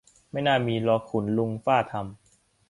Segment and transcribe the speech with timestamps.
[0.31, 2.05] ไม่น่ามี รอขุนลุงฟ่าทำ